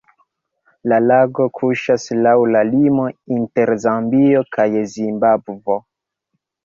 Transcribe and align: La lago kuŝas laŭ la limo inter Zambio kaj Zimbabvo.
La 0.93 0.97
lago 1.09 1.45
kuŝas 1.59 2.05
laŭ 2.27 2.33
la 2.55 2.63
limo 2.69 3.05
inter 3.37 3.73
Zambio 3.85 4.43
kaj 4.59 4.67
Zimbabvo. 4.95 5.79